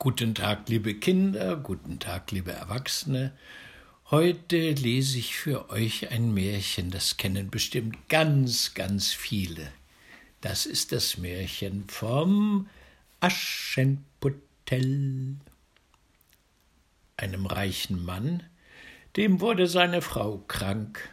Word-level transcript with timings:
Guten 0.00 0.36
Tag, 0.36 0.68
liebe 0.68 0.94
Kinder, 0.94 1.56
guten 1.56 1.98
Tag, 1.98 2.30
liebe 2.30 2.52
Erwachsene. 2.52 3.32
Heute 4.12 4.70
lese 4.70 5.18
ich 5.18 5.34
für 5.34 5.70
euch 5.70 6.12
ein 6.12 6.32
Märchen, 6.32 6.92
das 6.92 7.16
kennen 7.16 7.50
bestimmt 7.50 8.08
ganz, 8.08 8.74
ganz 8.74 9.12
viele. 9.12 9.72
Das 10.40 10.66
ist 10.66 10.92
das 10.92 11.18
Märchen 11.18 11.88
vom 11.88 12.68
Aschenputtel. 13.18 15.34
Einem 17.16 17.46
reichen 17.46 18.04
Mann, 18.04 18.44
dem 19.16 19.40
wurde 19.40 19.66
seine 19.66 20.00
Frau 20.00 20.44
krank, 20.46 21.10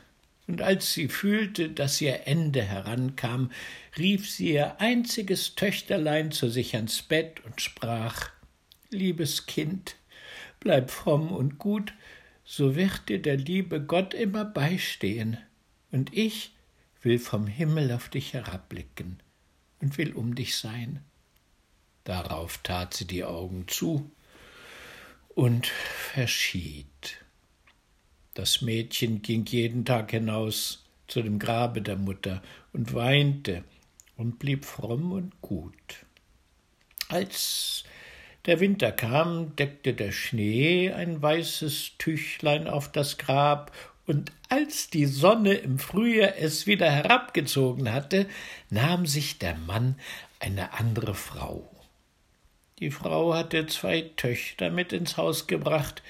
und 0.48 0.62
als 0.62 0.94
sie 0.94 1.08
fühlte, 1.08 1.72
dass 1.72 2.00
ihr 2.02 2.28
Ende 2.28 2.62
herankam, 2.62 3.50
rief 3.98 4.30
sie 4.30 4.52
ihr 4.52 4.80
einziges 4.80 5.56
Töchterlein 5.56 6.32
zu 6.32 6.52
sich 6.52 6.76
ans 6.76 7.02
Bett 7.02 7.44
und 7.46 7.62
sprach 7.62 8.30
Liebes 8.90 9.46
Kind, 9.46 9.96
bleib 10.60 10.92
fromm 10.92 11.32
und 11.32 11.58
gut, 11.58 11.94
so 12.44 12.76
wird 12.76 13.10
dir 13.10 13.22
der 13.22 13.38
liebe 13.38 13.82
Gott 13.82 14.14
immer 14.14 14.46
beistehen, 14.46 15.38
und 15.92 16.16
ich 16.16 16.52
will 17.02 17.20
vom 17.20 17.48
Himmel 17.48 17.92
auf 17.92 18.10
dich 18.10 18.34
herabblicken 18.34 19.20
und 19.80 19.98
will 19.98 20.14
um 20.14 20.36
dich 20.36 20.56
sein. 20.58 21.04
Darauf 22.04 22.60
tat 22.60 22.94
sie 22.94 23.06
die 23.06 23.24
Augen 23.24 23.68
zu 23.68 24.12
und 25.30 25.68
verschied. 25.68 27.24
Das 28.34 28.62
Mädchen 28.62 29.22
ging 29.22 29.46
jeden 29.46 29.86
Tag 29.86 30.12
hinaus 30.12 30.84
zu 31.08 31.22
dem 31.22 31.40
Grabe 31.40 31.82
der 31.82 31.96
Mutter 31.96 32.42
und 32.74 32.94
weinte 32.94 33.64
und 34.18 34.40
blieb 34.40 34.66
fromm 34.66 35.12
und 35.12 35.42
gut. 35.42 36.06
Als 37.08 37.84
der 38.46 38.60
Winter 38.60 38.92
kam, 38.92 39.56
deckte 39.56 39.94
der 39.94 40.12
Schnee 40.12 40.92
ein 40.92 41.22
weißes 41.22 41.94
Tüchlein 41.98 42.68
auf 42.68 42.92
das 42.92 43.18
Grab, 43.18 43.72
und 44.08 44.32
als 44.50 44.92
die 44.92 45.08
Sonne 45.08 45.56
im 45.56 45.80
Frühjahr 45.80 46.34
es 46.38 46.68
wieder 46.68 46.92
herabgezogen 46.92 47.92
hatte, 47.92 48.28
nahm 48.70 49.08
sich 49.08 49.40
der 49.40 49.56
Mann 49.56 50.00
eine 50.40 50.74
andere 50.74 51.16
Frau. 51.16 51.72
Die 52.80 52.92
Frau 52.92 53.34
hatte 53.34 53.66
zwei 53.66 54.02
Töchter 54.16 54.70
mit 54.70 54.94
ins 54.94 55.18
Haus 55.18 55.48
gebracht, 55.48 56.04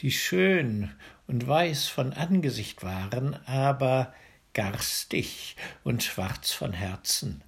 die 0.00 0.12
schön 0.12 0.92
und 1.26 1.46
weiß 1.46 1.88
von 1.88 2.12
Angesicht 2.14 2.82
waren, 2.82 3.34
aber 3.46 4.14
garstig 4.54 5.56
und 5.84 6.02
schwarz 6.02 6.52
von 6.52 6.72
Herzen. 6.72 7.42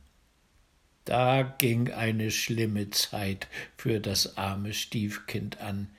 Da 1.04 1.42
ging 1.42 1.92
eine 1.92 2.30
schlimme 2.30 2.90
Zeit 2.90 3.48
für 3.76 4.00
das 4.00 4.38
arme 4.38 4.72
Stiefkind 4.72 5.60
an. 5.60 5.90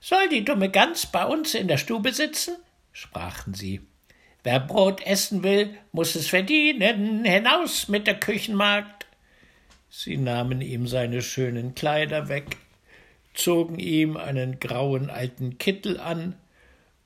Soll 0.00 0.28
die 0.28 0.44
dumme 0.44 0.70
Gans 0.70 1.06
bei 1.06 1.24
uns 1.24 1.54
in 1.54 1.68
der 1.68 1.78
Stube 1.78 2.12
sitzen? 2.12 2.56
sprachen 2.92 3.54
sie. 3.54 3.80
Wer 4.42 4.58
Brot 4.58 5.06
essen 5.06 5.42
will, 5.42 5.76
muss 5.92 6.14
es 6.14 6.28
verdienen. 6.28 7.24
Hinaus 7.24 7.88
mit 7.88 8.06
der 8.06 8.18
Küchenmagd. 8.18 9.06
Sie 9.90 10.16
nahmen 10.16 10.60
ihm 10.62 10.86
seine 10.86 11.20
schönen 11.20 11.74
Kleider 11.74 12.28
weg, 12.28 12.56
zogen 13.34 13.78
ihm 13.78 14.16
einen 14.16 14.60
grauen 14.60 15.10
alten 15.10 15.58
Kittel 15.58 16.00
an 16.00 16.36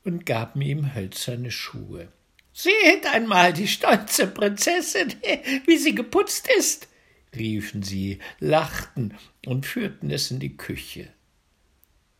und 0.04 0.26
gaben 0.26 0.60
ihm 0.60 0.94
hölzerne 0.94 1.50
Schuhe. 1.50 2.08
Seht 2.52 3.06
einmal 3.12 3.52
die 3.52 3.66
stolze 3.66 4.28
Prinzessin, 4.28 5.14
wie 5.66 5.76
sie 5.76 5.94
geputzt 5.94 6.48
ist, 6.56 6.88
riefen 7.36 7.82
sie, 7.82 8.18
lachten 8.40 9.14
und 9.46 9.66
führten 9.66 10.10
es 10.10 10.30
in 10.30 10.40
die 10.40 10.56
Küche. 10.56 11.08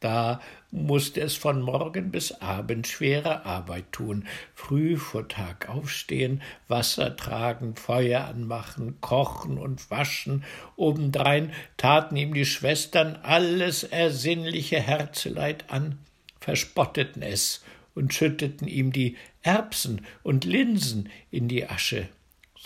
Da 0.05 0.43
musste 0.71 1.23
es 1.23 1.35
von 1.35 1.63
Morgen 1.63 2.11
bis 2.11 2.33
Abend 2.43 2.87
schwere 2.87 3.47
Arbeit 3.47 3.91
tun, 3.91 4.29
früh 4.55 4.99
vor 4.99 5.29
Tag 5.29 5.71
aufstehen, 5.71 6.43
Wasser 6.69 7.17
tragen, 7.17 7.75
Feuer 7.75 8.27
anmachen, 8.27 9.01
kochen 9.01 9.57
und 9.57 9.91
waschen. 9.91 10.45
Obendrein 10.77 11.55
taten 11.79 12.17
ihm 12.17 12.35
die 12.35 12.45
Schwestern 12.45 13.17
alles 13.23 13.83
ersinnliche 13.83 14.79
Herzeleid 14.79 15.71
an, 15.71 15.99
verspotteten 16.39 17.23
es 17.23 17.65
und 17.95 18.13
schütteten 18.13 18.69
ihm 18.69 18.93
die 18.93 19.17
Erbsen 19.41 20.05
und 20.23 20.45
Linsen 20.45 21.09
in 21.31 21.49
die 21.49 21.67
Asche 21.67 22.11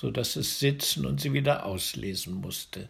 so 0.00 0.10
dass 0.10 0.36
es 0.36 0.58
sitzen 0.60 1.06
und 1.06 1.20
sie 1.20 1.32
wieder 1.32 1.66
auslesen 1.66 2.34
musste. 2.34 2.88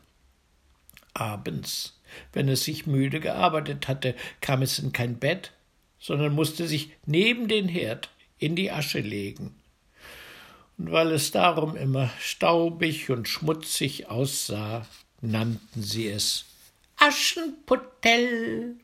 Abends, 1.15 1.99
wenn 2.33 2.49
es 2.49 2.65
sich 2.65 2.87
müde 2.87 3.21
gearbeitet 3.21 3.89
hatte, 3.89 4.15
kam 4.41 4.63
es 4.63 4.79
in 4.79 4.93
kein 4.93 5.19
Bett, 5.19 5.53
sondern 5.99 6.35
musste 6.35 6.69
sich 6.69 6.91
neben 7.07 7.49
den 7.49 7.67
Herd 7.67 8.11
in 8.39 8.57
die 8.57 8.71
Asche 8.71 9.01
legen. 9.01 9.55
Und 10.77 10.93
weil 10.93 11.11
es 11.11 11.33
darum 11.33 11.77
immer 11.77 12.11
staubig 12.21 13.11
und 13.11 13.27
schmutzig 13.27 14.09
aussah, 14.09 14.87
nannten 15.21 15.83
sie 15.83 16.09
es 16.09 16.45
Aschenputtel. 16.99 18.77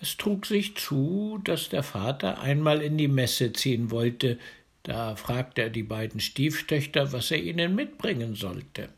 Es 0.00 0.16
trug 0.18 0.44
sich 0.44 0.76
zu, 0.76 1.40
dass 1.44 1.70
der 1.70 1.82
Vater 1.82 2.40
einmal 2.40 2.82
in 2.82 2.98
die 2.98 3.08
Messe 3.08 3.52
ziehen 3.52 3.90
wollte, 3.90 4.38
da 4.86 5.16
fragte 5.16 5.62
er 5.62 5.70
die 5.70 5.82
beiden 5.82 6.20
Stieftöchter, 6.20 7.12
was 7.12 7.32
er 7.32 7.42
ihnen 7.42 7.74
mitbringen 7.74 8.36
sollte. 8.36 8.88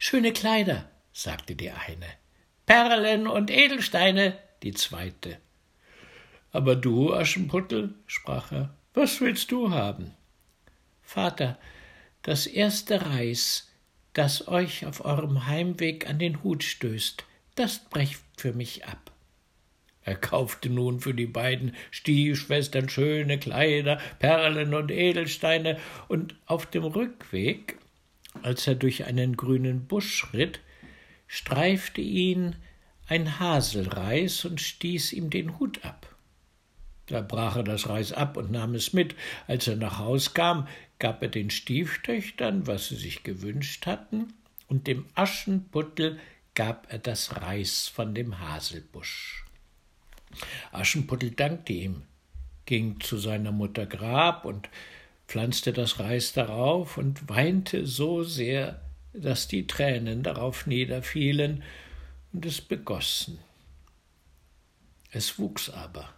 Schöne 0.00 0.32
Kleider, 0.32 0.90
sagte 1.12 1.54
die 1.54 1.70
eine, 1.70 2.08
Perlen 2.66 3.28
und 3.28 3.48
Edelsteine, 3.48 4.36
die 4.64 4.72
zweite. 4.72 5.38
Aber 6.50 6.74
du, 6.74 7.14
Aschenputtel, 7.14 7.94
sprach 8.08 8.50
er, 8.50 8.74
was 8.94 9.20
willst 9.20 9.52
du 9.52 9.70
haben? 9.70 10.12
Vater, 11.02 11.56
das 12.22 12.48
erste 12.48 13.06
Reis, 13.06 13.70
das 14.12 14.48
euch 14.48 14.86
auf 14.86 15.04
eurem 15.04 15.46
Heimweg 15.46 16.10
an 16.10 16.18
den 16.18 16.42
Hut 16.42 16.64
stößt, 16.64 17.24
das 17.54 17.78
brecht 17.78 18.24
für 18.36 18.52
mich 18.52 18.84
ab. 18.86 19.12
Er 20.06 20.14
kaufte 20.14 20.70
nun 20.70 21.00
für 21.00 21.14
die 21.14 21.26
beiden 21.26 21.74
Stiefschwestern 21.90 22.88
schöne 22.88 23.40
Kleider, 23.40 23.98
Perlen 24.20 24.72
und 24.72 24.92
Edelsteine, 24.92 25.78
und 26.06 26.36
auf 26.46 26.64
dem 26.64 26.84
Rückweg, 26.84 27.76
als 28.42 28.68
er 28.68 28.76
durch 28.76 29.04
einen 29.04 29.36
grünen 29.36 29.86
Busch 29.86 30.14
schritt, 30.14 30.60
streifte 31.26 32.00
ihn 32.00 32.54
ein 33.08 33.40
Haselreis 33.40 34.44
und 34.44 34.60
stieß 34.60 35.12
ihm 35.12 35.28
den 35.28 35.58
Hut 35.58 35.84
ab. 35.84 36.14
Da 37.06 37.20
brach 37.20 37.56
er 37.56 37.64
das 37.64 37.88
Reis 37.88 38.12
ab 38.12 38.36
und 38.36 38.52
nahm 38.52 38.76
es 38.76 38.92
mit. 38.92 39.16
Als 39.48 39.66
er 39.66 39.76
nach 39.76 39.98
Haus 39.98 40.34
kam, 40.34 40.68
gab 41.00 41.20
er 41.20 41.28
den 41.28 41.50
Stieftöchtern, 41.50 42.68
was 42.68 42.88
sie 42.88 42.96
sich 42.96 43.24
gewünscht 43.24 43.86
hatten, 43.86 44.32
und 44.68 44.86
dem 44.86 45.06
Aschenputtel 45.16 46.20
gab 46.54 46.92
er 46.92 47.00
das 47.00 47.42
Reis 47.42 47.88
von 47.88 48.14
dem 48.14 48.38
Haselbusch. 48.38 49.45
Aschenputtel 50.72 51.30
dankte 51.30 51.72
ihm, 51.72 52.02
ging 52.64 53.00
zu 53.00 53.18
seiner 53.18 53.52
Mutter 53.52 53.86
Grab 53.86 54.44
und 54.44 54.68
pflanzte 55.28 55.72
das 55.72 55.98
Reis 55.98 56.32
darauf 56.32 56.98
und 56.98 57.28
weinte 57.28 57.86
so 57.86 58.22
sehr, 58.22 58.80
dass 59.12 59.48
die 59.48 59.66
Tränen 59.66 60.22
darauf 60.22 60.66
niederfielen 60.66 61.62
und 62.32 62.44
es 62.46 62.60
begossen. 62.60 63.38
Es 65.10 65.38
wuchs 65.38 65.70
aber 65.70 66.10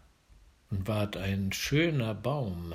und 0.70 0.86
ward 0.88 1.16
ein 1.16 1.52
schöner 1.52 2.14
Baum. 2.14 2.74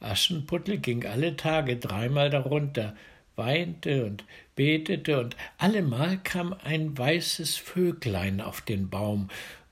Aschenputtel 0.00 0.78
ging 0.78 1.04
alle 1.04 1.36
Tage 1.36 1.76
dreimal 1.76 2.30
darunter, 2.30 2.96
weinte 3.36 4.04
und 4.06 4.24
betete, 4.56 5.20
und 5.20 5.36
allemal 5.58 6.18
kam 6.18 6.54
ein 6.64 6.96
weißes 6.96 7.56
Vöglein 7.56 8.40
auf 8.40 8.60
den 8.60 8.90
Baum 8.90 9.28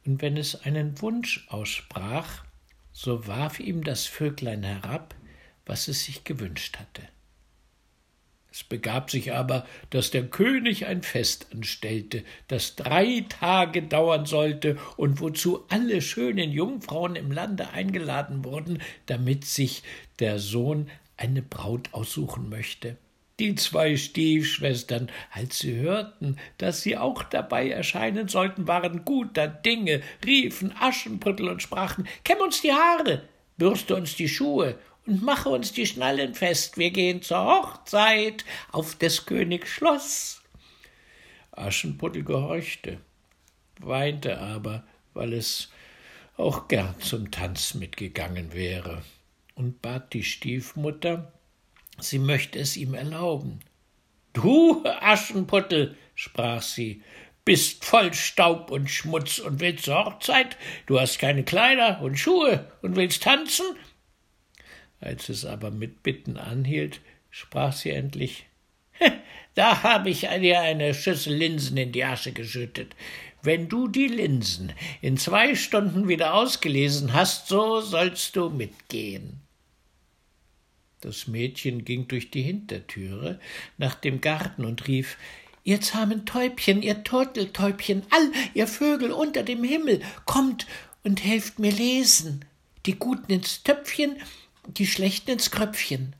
und 0.08 0.22
wenn 0.22 0.38
es 0.38 0.62
einen 0.62 1.02
Wunsch 1.02 1.44
aussprach, 1.50 2.42
so 2.92 3.26
warf 3.26 3.60
ihm 3.60 3.84
das 3.84 4.06
Vöglein 4.06 4.62
herab, 4.62 5.14
was 5.66 5.86
es 5.86 6.06
sich 6.06 6.24
gewünscht 6.24 6.78
hatte. 6.78 7.02
Es 8.50 8.64
begab 8.64 9.10
sich 9.10 9.34
aber, 9.34 9.66
dass 9.90 10.10
der 10.10 10.26
König 10.26 10.86
ein 10.86 11.02
Fest 11.02 11.48
anstellte, 11.52 12.24
das 12.48 12.74
drei 12.74 13.26
Tage 13.28 13.82
dauern 13.82 14.24
sollte 14.24 14.78
und 14.96 15.20
wozu 15.20 15.66
alle 15.68 16.00
schönen 16.00 16.52
Jungfrauen 16.52 17.14
im 17.14 17.30
Lande 17.30 17.68
eingeladen 17.68 18.46
wurden, 18.46 18.80
damit 19.04 19.44
sich 19.44 19.82
der 20.20 20.38
Sohn 20.38 20.88
eine 21.18 21.42
Braut 21.42 21.92
aussuchen 21.92 22.48
möchte. 22.48 22.96
Die 23.38 23.54
zwei 23.54 23.96
Stiefschwestern, 23.96 25.10
als 25.30 25.60
sie 25.60 25.76
hörten, 25.76 26.38
dass 26.58 26.82
sie 26.82 26.96
auch 26.96 27.22
dabei 27.22 27.70
erscheinen 27.70 28.26
sollten, 28.26 28.66
waren 28.66 29.04
guter 29.04 29.46
Dinge, 29.46 30.02
riefen 30.26 30.74
Aschenputtel 30.80 31.48
und 31.48 31.62
sprachen 31.62 32.08
Kämm 32.24 32.38
uns 32.38 32.62
die 32.62 32.72
Haare, 32.72 33.22
bürste 33.56 33.94
uns 33.94 34.16
die 34.16 34.28
Schuhe 34.28 34.76
und 35.06 35.22
mache 35.22 35.50
uns 35.50 35.72
die 35.72 35.86
Schnallen 35.86 36.34
fest, 36.34 36.78
wir 36.78 36.90
gehen 36.90 37.22
zur 37.22 37.44
Hochzeit 37.44 38.44
auf 38.72 38.96
des 38.96 39.24
Königs 39.24 39.68
Schloss. 39.68 40.42
Aschenputtel 41.52 42.24
gehorchte, 42.24 42.98
weinte 43.80 44.40
aber, 44.40 44.84
weil 45.14 45.32
es 45.32 45.70
auch 46.36 46.66
gern 46.66 46.94
zum 47.00 47.30
Tanz 47.30 47.74
mitgegangen 47.74 48.52
wäre, 48.52 49.02
und 49.54 49.80
bat 49.80 50.12
die 50.12 50.22
Stiefmutter, 50.22 51.32
sie 52.00 52.18
möchte 52.18 52.58
es 52.58 52.76
ihm 52.76 52.94
erlauben. 52.94 53.60
Du 54.32 54.84
Aschenputtel, 54.84 55.96
sprach 56.14 56.62
sie, 56.62 57.02
bist 57.44 57.84
voll 57.84 58.12
Staub 58.12 58.70
und 58.70 58.90
Schmutz 58.90 59.38
und 59.38 59.60
willst 59.60 59.84
zur 59.84 60.04
Hochzeit, 60.04 60.56
du 60.86 61.00
hast 61.00 61.18
keine 61.18 61.44
Kleider 61.44 62.00
und 62.02 62.18
Schuhe 62.18 62.70
und 62.82 62.96
willst 62.96 63.22
tanzen? 63.22 63.66
Als 65.00 65.28
es 65.28 65.44
aber 65.44 65.70
mit 65.70 66.02
Bitten 66.02 66.36
anhielt, 66.36 67.00
sprach 67.30 67.72
sie 67.72 67.90
endlich 67.90 68.48
Da 69.54 69.82
habe 69.82 70.10
ich 70.10 70.20
dir 70.20 70.60
eine 70.60 70.94
Schüssel 70.94 71.34
Linsen 71.34 71.76
in 71.76 71.92
die 71.92 72.04
Asche 72.04 72.32
geschüttet. 72.32 72.94
Wenn 73.42 73.68
du 73.68 73.88
die 73.88 74.06
Linsen 74.06 74.72
in 75.00 75.16
zwei 75.16 75.54
Stunden 75.54 76.08
wieder 76.08 76.34
ausgelesen 76.34 77.12
hast, 77.12 77.48
so 77.48 77.80
sollst 77.80 78.36
du 78.36 78.50
mitgehen. 78.50 79.40
Das 81.00 81.28
Mädchen 81.28 81.84
ging 81.84 82.08
durch 82.08 82.30
die 82.30 82.42
Hintertüre 82.42 83.38
nach 83.76 83.94
dem 83.94 84.20
Garten 84.20 84.64
und 84.64 84.88
rief 84.88 85.16
Ihr 85.62 85.80
zahmen 85.80 86.24
Täubchen, 86.24 86.82
ihr 86.82 87.04
Turteltäubchen, 87.04 88.02
all 88.10 88.32
ihr 88.54 88.66
Vögel 88.66 89.12
unter 89.12 89.42
dem 89.42 89.62
Himmel, 89.62 90.00
kommt 90.24 90.66
und 91.04 91.22
helft 91.22 91.58
mir 91.58 91.70
lesen, 91.70 92.44
die 92.86 92.94
Guten 92.94 93.30
ins 93.30 93.62
Töpfchen, 93.64 94.16
die 94.66 94.86
Schlechten 94.86 95.32
ins 95.32 95.50
Kröpfchen. 95.50 96.16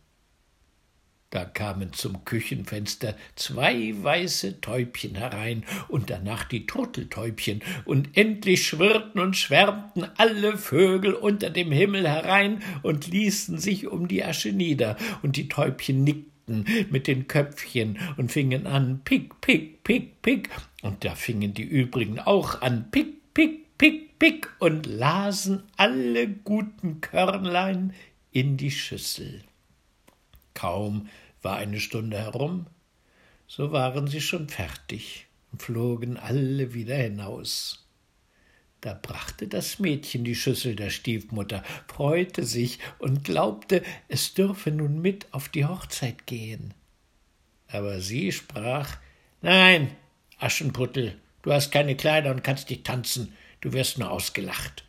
Da 1.31 1.45
kamen 1.45 1.93
zum 1.93 2.25
Küchenfenster 2.25 3.15
zwei 3.37 3.93
weiße 4.03 4.63
Täubchen 4.63 5.15
herein 5.15 5.63
und 5.89 6.09
danach 6.09 6.45
die 6.45 6.65
Turteltäubchen, 6.65 7.61
und 7.85 8.17
endlich 8.17 8.67
schwirrten 8.67 9.21
und 9.21 9.37
schwärmten 9.37 10.07
alle 10.17 10.57
Vögel 10.57 11.13
unter 11.13 11.51
dem 11.51 11.71
Himmel 11.71 12.09
herein 12.09 12.63
und 12.83 13.09
ließen 13.09 13.59
sich 13.59 13.87
um 13.89 14.09
die 14.09 14.25
Asche 14.25 14.53
nieder, 14.53 14.97
und 15.23 15.37
die 15.37 15.49
Täubchen 15.49 16.03
nickten 16.03 16.65
mit 16.89 17.07
den 17.07 17.29
Köpfchen 17.29 17.99
und 18.17 18.33
fingen 18.33 18.67
an 18.67 19.03
Pick, 19.05 19.39
Pick, 19.43 19.85
Pick, 19.85 20.23
Pick, 20.23 20.49
und 20.81 21.05
da 21.05 21.15
fingen 21.15 21.53
die 21.53 21.63
übrigen 21.63 22.21
auch 22.21 22.63
an 22.63 22.91
Pick, 22.91 23.35
Pick, 23.35 23.77
Pick, 23.77 24.19
Pick 24.19 24.49
und 24.61 24.87
lasen 24.87 25.63
alle 25.77 26.27
guten 26.27 27.03
Körnlein 27.03 27.93
in 28.33 28.57
die 28.57 28.71
Schüssel. 28.71 29.43
Kaum 30.59 31.09
war 31.41 31.57
eine 31.57 31.79
Stunde 31.79 32.19
herum, 32.19 32.67
so 33.47 33.71
waren 33.71 34.09
sie 34.09 34.21
schon 34.21 34.49
fertig 34.49 35.29
und 35.53 35.63
flogen 35.63 36.17
alle 36.17 36.75
wieder 36.75 36.97
hinaus. 36.97 37.87
Da 38.81 38.99
brachte 39.01 39.47
das 39.47 39.79
Mädchen 39.79 40.25
die 40.25 40.35
Schüssel 40.35 40.75
der 40.75 40.91
Stiefmutter, 40.91 41.63
freute 41.87 42.43
sich 42.43 42.81
und 42.99 43.23
glaubte, 43.23 43.85
es 44.09 44.35
dürfe 44.35 44.73
nun 44.73 45.01
mit 45.01 45.33
auf 45.33 45.49
die 45.49 45.65
Hochzeit 45.65 46.27
gehen. 46.27 46.75
Aber 47.69 48.01
sie 48.01 48.33
sprach 48.33 48.99
Nein, 49.43 49.93
Aschenputtel, 50.39 51.21
du 51.43 51.53
hast 51.53 51.71
keine 51.71 51.95
Kleider 51.95 52.33
und 52.33 52.43
kannst 52.43 52.69
nicht 52.69 52.83
tanzen, 52.83 53.33
du 53.61 53.73
wirst 53.73 53.99
nur 53.99 54.11
ausgelacht. 54.11 54.83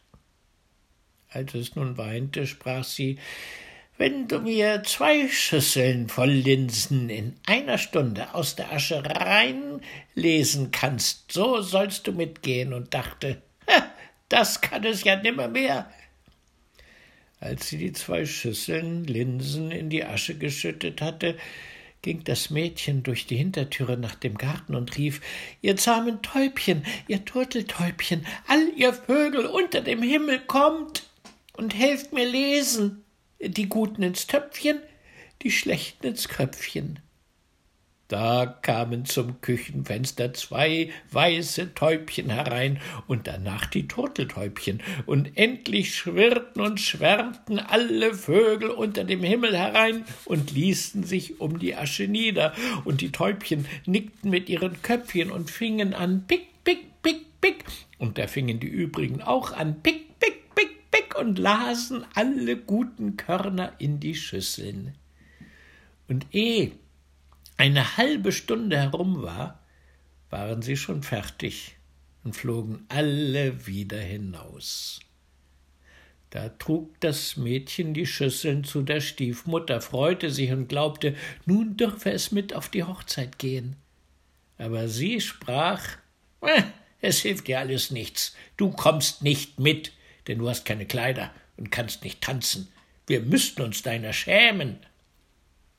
Als 1.27 1.53
es 1.53 1.75
nun 1.75 1.95
weinte, 1.95 2.47
sprach 2.47 2.83
sie 2.83 3.19
wenn 3.99 4.29
du 4.29 4.39
mir 4.39 4.81
zwei 4.85 5.27
Schüsseln 5.27 6.07
voll 6.07 6.29
Linsen 6.29 7.09
in 7.09 7.35
einer 7.45 7.77
Stunde 7.77 8.33
aus 8.33 8.55
der 8.55 8.71
Asche 8.71 9.03
reinlesen 9.03 10.71
kannst, 10.71 11.33
so 11.33 11.61
sollst 11.61 12.07
du 12.07 12.13
mitgehen, 12.13 12.71
und 12.73 12.93
dachte, 12.93 13.41
das 14.29 14.61
kann 14.61 14.85
es 14.85 15.03
ja 15.03 15.17
nimmermehr. 15.17 15.91
Als 17.41 17.67
sie 17.67 17.77
die 17.77 17.91
zwei 17.91 18.25
Schüsseln 18.25 19.03
Linsen 19.03 19.69
in 19.69 19.89
die 19.89 20.05
Asche 20.05 20.35
geschüttet 20.35 21.01
hatte, 21.01 21.37
ging 22.01 22.23
das 22.23 22.49
Mädchen 22.49 23.03
durch 23.03 23.27
die 23.27 23.35
Hintertüre 23.35 23.97
nach 23.97 24.15
dem 24.15 24.37
Garten 24.37 24.75
und 24.75 24.97
rief 24.97 25.19
Ihr 25.61 25.75
zahmen 25.75 26.21
Täubchen, 26.21 26.85
ihr 27.09 27.25
Turteltäubchen, 27.25 28.25
all 28.47 28.69
ihr 28.77 28.93
Vögel 28.93 29.45
unter 29.45 29.81
dem 29.81 30.01
Himmel, 30.01 30.39
kommt 30.39 31.03
und 31.51 31.75
helft 31.75 32.13
mir 32.13 32.25
lesen 32.25 33.03
die 33.39 33.69
Guten 33.69 34.03
ins 34.03 34.27
Töpfchen, 34.27 34.79
die 35.41 35.51
Schlechten 35.51 36.07
ins 36.07 36.27
Kröpfchen. 36.27 36.99
Da 38.09 38.47
kamen 38.63 39.05
zum 39.05 39.39
Küchenfenster 39.39 40.33
zwei 40.33 40.89
weiße 41.11 41.75
Täubchen 41.75 42.31
herein 42.31 42.81
und 43.05 43.27
danach 43.27 43.67
die 43.67 43.87
Turteltäubchen, 43.87 44.81
und 45.05 45.37
endlich 45.37 45.93
schwirrten 45.93 46.59
und 46.63 46.79
schwärmten 46.79 47.59
alle 47.59 48.15
Vögel 48.15 48.71
unter 48.71 49.03
dem 49.03 49.21
Himmel 49.21 49.55
herein 49.55 50.05
und 50.25 50.51
ließen 50.51 51.03
sich 51.03 51.39
um 51.39 51.59
die 51.59 51.75
Asche 51.75 52.07
nieder, 52.07 52.53
und 52.83 53.01
die 53.01 53.11
Täubchen 53.11 53.67
nickten 53.85 54.31
mit 54.31 54.49
ihren 54.49 54.81
Köpfchen 54.81 55.29
und 55.29 55.51
fingen 55.51 55.93
an 55.93 56.25
Pick, 56.25 56.47
Pick, 56.63 57.03
Pick, 57.03 57.39
Pick, 57.39 57.63
und 57.99 58.17
da 58.17 58.25
fingen 58.25 58.59
die 58.59 58.67
übrigen 58.67 59.21
auch 59.21 59.53
an 59.53 59.83
Pick, 59.83 60.08
und 61.19 61.37
lasen 61.37 62.05
alle 62.15 62.57
guten 62.57 63.17
Körner 63.17 63.73
in 63.77 63.99
die 63.99 64.15
Schüsseln. 64.15 64.95
Und 66.07 66.27
ehe 66.31 66.71
eine 67.57 67.97
halbe 67.97 68.31
Stunde 68.31 68.77
herum 68.77 69.21
war, 69.21 69.59
waren 70.29 70.61
sie 70.61 70.77
schon 70.77 71.03
fertig 71.03 71.75
und 72.23 72.35
flogen 72.35 72.85
alle 72.87 73.67
wieder 73.67 73.99
hinaus. 73.99 75.01
Da 76.29 76.49
trug 76.49 76.99
das 76.99 77.37
Mädchen 77.37 77.93
die 77.93 78.05
Schüsseln 78.05 78.63
zu 78.63 78.83
der 78.83 79.01
Stiefmutter, 79.01 79.81
freute 79.81 80.29
sich 80.29 80.51
und 80.51 80.69
glaubte, 80.69 81.15
nun 81.45 81.75
dürfe 81.75 82.11
es 82.11 82.31
mit 82.31 82.53
auf 82.53 82.69
die 82.69 82.83
Hochzeit 82.83 83.39
gehen. 83.39 83.75
Aber 84.57 84.87
sie 84.87 85.21
sprach 85.21 85.83
äh, 86.41 86.61
Es 87.01 87.21
hilft 87.21 87.47
dir 87.47 87.59
alles 87.59 87.91
nichts, 87.91 88.35
du 88.57 88.69
kommst 88.71 89.23
nicht 89.23 89.59
mit, 89.59 89.91
denn 90.29 90.37
du 90.37 90.47
hast 90.47 90.63
keine 90.63 90.85
Kleider 90.85 91.31
und 91.57 91.71
kannst 91.71 92.03
nicht 92.03 92.21
tanzen. 92.21 92.69
Wir 93.07 93.21
müssten 93.21 93.63
uns 93.63 93.81
deiner 93.81 94.13
schämen. 94.13 94.77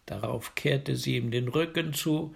Darauf 0.07 0.57
kehrte 0.57 0.97
sie 0.97 1.17
ihm 1.17 1.31
den 1.31 1.47
Rücken 1.47 1.95
zu 1.95 2.35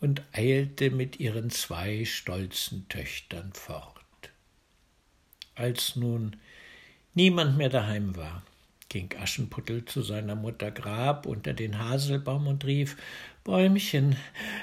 und 0.00 0.22
eilte 0.32 0.90
mit 0.90 1.18
ihren 1.18 1.50
zwei 1.50 2.04
stolzen 2.04 2.88
Töchtern 2.88 3.52
fort. 3.52 3.96
Als 5.56 5.96
nun 5.96 6.36
niemand 7.14 7.58
mehr 7.58 7.68
daheim 7.68 8.14
war, 8.16 8.44
ging 8.88 9.10
Aschenputtel 9.18 9.84
zu 9.84 10.02
seiner 10.02 10.36
Mutter 10.36 10.70
Grab 10.70 11.26
unter 11.26 11.54
den 11.54 11.78
Haselbaum 11.78 12.46
und 12.46 12.64
rief 12.64 12.96
Bäumchen, 13.42 14.14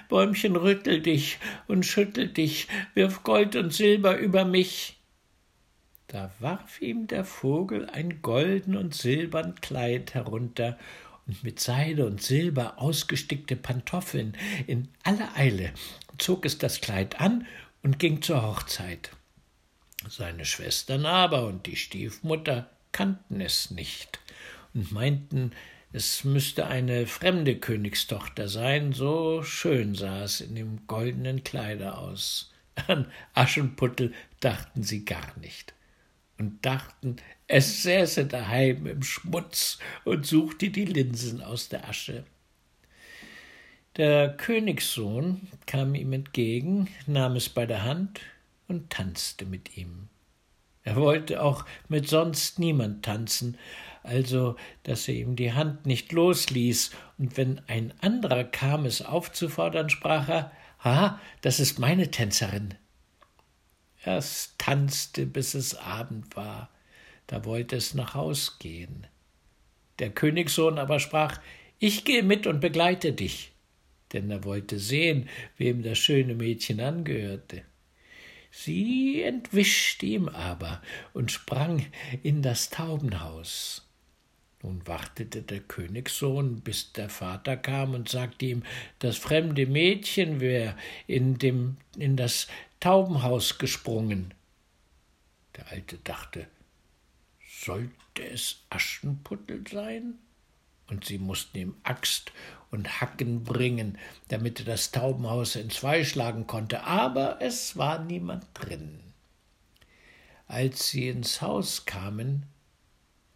Bäumchen, 0.07 0.55
rüttel 0.55 1.01
dich 1.01 1.39
und 1.67 1.85
schüttel 1.85 2.29
dich, 2.29 2.69
wirf 2.93 3.23
Gold 3.23 3.57
und 3.57 3.73
Silber 3.73 4.17
über 4.17 4.45
mich. 4.45 4.98
Da 6.09 6.31
warf 6.39 6.81
ihm 6.81 7.05
der 7.05 7.23
Vogel 7.23 7.87
ein 7.87 8.23
golden 8.23 8.75
und 8.75 8.95
silbern 8.95 9.53
Kleid 9.61 10.15
herunter 10.15 10.75
und 11.27 11.43
mit 11.43 11.59
Seide 11.59 12.07
und 12.07 12.19
Silber 12.19 12.79
ausgestickte 12.79 13.55
Pantoffeln. 13.55 14.35
In 14.65 14.87
aller 15.03 15.29
Eile 15.37 15.71
zog 16.17 16.47
es 16.47 16.57
das 16.57 16.81
Kleid 16.81 17.21
an 17.21 17.45
und 17.83 17.99
ging 17.99 18.23
zur 18.23 18.41
Hochzeit. 18.41 19.11
Seine 20.07 20.45
Schwestern 20.45 21.05
aber 21.05 21.45
und 21.45 21.67
die 21.67 21.75
Stiefmutter 21.75 22.71
kannten 22.91 23.39
es 23.39 23.69
nicht 23.69 24.19
und 24.73 24.91
meinten, 24.91 25.51
es 25.93 26.23
müsste 26.23 26.65
eine 26.65 27.05
fremde 27.05 27.57
Königstochter 27.59 28.47
sein, 28.47 28.93
so 28.93 29.43
schön 29.43 29.93
sah 29.93 30.23
es 30.23 30.41
in 30.41 30.55
dem 30.55 30.87
goldenen 30.87 31.43
Kleide 31.43 31.99
aus. 31.99 32.51
An 32.87 33.11
Aschenputtel 33.35 34.11
dachten 34.39 34.81
sie 34.81 35.05
gar 35.05 35.37
nicht 35.37 35.75
und 36.39 36.65
dachten, 36.65 37.17
es 37.47 37.83
säße 37.83 38.25
daheim 38.25 38.87
im 38.87 39.03
Schmutz 39.03 39.77
und 40.05 40.25
suchte 40.25 40.69
die 40.69 40.85
Linsen 40.85 41.43
aus 41.43 41.69
der 41.69 41.87
Asche. 41.87 42.23
Der 43.97 44.35
Königssohn 44.35 45.47
kam 45.65 45.93
ihm 45.93 46.13
entgegen, 46.13 46.87
nahm 47.05 47.35
es 47.35 47.49
bei 47.49 47.65
der 47.65 47.83
Hand 47.83 48.21
und 48.67 48.89
tanzte 48.89 49.45
mit 49.45 49.77
ihm. 49.77 50.07
Er 50.83 50.95
wollte 50.95 51.43
auch 51.43 51.65
mit 51.89 52.07
sonst 52.07 52.59
niemand 52.59 53.03
tanzen, 53.03 53.57
also 54.01 54.55
dass 54.83 55.07
er 55.07 55.15
ihm 55.15 55.35
die 55.35 55.53
Hand 55.53 55.85
nicht 55.85 56.11
losließ, 56.11 56.91
und 57.17 57.35
wenn 57.35 57.61
ein 57.67 57.93
anderer 57.99 58.45
kam, 58.45 58.85
es 58.85 59.01
aufzufordern, 59.01 59.89
sprach 59.89 60.29
er 60.29 60.51
Ha, 60.83 61.19
das 61.41 61.59
ist 61.59 61.77
meine 61.77 62.09
Tänzerin. 62.09 62.75
Es 64.03 64.55
tanzte, 64.57 65.25
bis 65.25 65.53
es 65.53 65.75
Abend 65.75 66.35
war, 66.35 66.69
da 67.27 67.45
wollte 67.45 67.75
es 67.75 67.93
nach 67.93 68.13
Haus 68.13 68.57
gehen. 68.59 69.07
Der 69.99 70.09
Königssohn 70.09 70.79
aber 70.79 70.99
sprach 70.99 71.39
Ich 71.79 72.05
gehe 72.05 72.23
mit 72.23 72.47
und 72.47 72.61
begleite 72.61 73.11
dich, 73.11 73.51
denn 74.13 74.31
er 74.31 74.43
wollte 74.43 74.79
sehen, 74.79 75.27
wem 75.57 75.83
das 75.83 75.97
schöne 75.97 76.33
Mädchen 76.33 76.79
angehörte. 76.79 77.63
Sie 78.51 79.21
entwischte 79.21 80.05
ihm 80.05 80.27
aber 80.27 80.81
und 81.13 81.31
sprang 81.31 81.85
in 82.23 82.41
das 82.41 82.69
Taubenhaus. 82.69 83.85
Nun 84.63 84.85
wartete 84.85 85.41
der 85.41 85.61
Königssohn, 85.61 86.59
bis 86.61 86.91
der 86.91 87.07
Vater 87.09 87.55
kam 87.55 87.93
und 87.93 88.09
sagte 88.09 88.45
ihm, 88.45 88.63
das 88.99 89.17
fremde 89.17 89.65
Mädchen 89.67 90.41
wäre 90.41 90.75
in, 91.07 91.37
dem, 91.37 91.77
in 91.97 92.17
das 92.17 92.47
Taubenhaus 92.79 93.57
gesprungen. 93.57 94.33
Der 95.55 95.69
Alte 95.71 95.97
dachte, 95.97 96.47
sollte 97.61 98.23
es 98.31 98.63
Aschenputtel 98.69 99.65
sein? 99.69 100.19
Und 100.87 101.05
sie 101.05 101.17
mussten 101.17 101.57
ihm 101.57 101.75
Axt 101.83 102.31
und 102.71 103.01
Hacken 103.01 103.43
bringen, 103.43 103.97
damit 104.29 104.59
er 104.59 104.65
das 104.65 104.91
Taubenhaus 104.91 105.55
entzweischlagen 105.55 106.47
konnte, 106.47 106.83
aber 106.83 107.41
es 107.41 107.77
war 107.77 107.99
niemand 107.99 108.45
drin. 108.53 108.99
Als 110.47 110.89
sie 110.89 111.09
ins 111.09 111.41
Haus 111.41 111.85
kamen, 111.85 112.45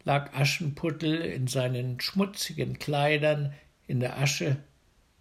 lag 0.04 0.32
Aschenputtel 0.34 1.20
in 1.20 1.46
seinen 1.46 2.00
schmutzigen 2.00 2.78
Kleidern 2.78 3.52
in 3.86 4.00
der 4.00 4.18
Asche, 4.18 4.56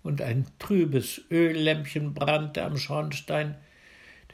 und 0.02 0.22
ein 0.22 0.46
trübes 0.60 1.22
Öllämpchen 1.32 2.14
brannte 2.14 2.64
am 2.64 2.78
Schornstein. 2.78 3.56